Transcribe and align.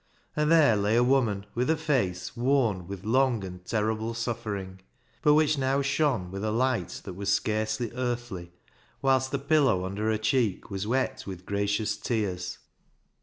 And 0.35 0.51
there 0.51 0.75
lay 0.75 0.95
a 0.95 1.03
woman 1.03 1.45
with 1.53 1.69
a 1.69 1.77
face 1.77 2.35
worn 2.35 2.87
with 2.87 3.03
long 3.03 3.43
and 3.43 3.63
terrible 3.63 4.15
suffering, 4.15 4.79
but 5.21 5.35
which 5.35 5.59
now 5.59 5.83
shone 5.83 6.31
with 6.31 6.43
a 6.43 6.49
light 6.49 7.01
that 7.03 7.13
was 7.13 7.31
scarcely 7.31 7.91
earthly, 7.93 8.51
whilst 9.03 9.29
the 9.31 9.37
pillow 9.37 9.85
under 9.85 10.09
her 10.09 10.17
cheek 10.17 10.71
was 10.71 10.87
wet 10.87 11.25
with 11.27 11.45
gracious 11.45 11.95
tears. 11.97 12.57